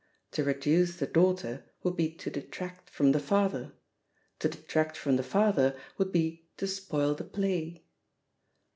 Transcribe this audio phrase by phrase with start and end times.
[0.31, 3.73] To reduce the daugh ter would be to detract from the father—
[4.39, 7.85] ^to de tract from the father would be to spoil the play.